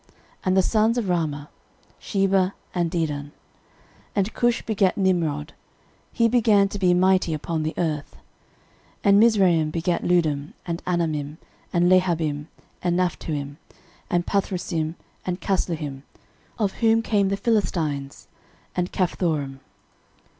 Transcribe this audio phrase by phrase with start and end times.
[0.43, 1.49] And the sons of Raamah;
[1.99, 3.25] Sheba, and Dedan.
[3.27, 3.31] 13:001:010
[4.15, 5.53] And Cush begat Nimrod:
[6.11, 8.15] he began to be mighty upon the earth.
[8.15, 8.23] 13:001:011
[9.03, 11.37] And Mizraim begat Ludim, and Anamim,
[11.71, 12.47] and Lehabim,
[12.81, 13.57] and Naphtuhim, 13:001:012
[14.09, 16.01] And Pathrusim, and Casluhim,
[16.57, 18.27] (of whom came the Philistines,)
[18.75, 19.59] and Caphthorim.